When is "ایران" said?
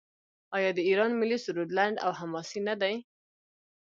0.89-1.11